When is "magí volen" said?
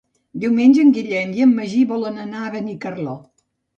1.59-2.19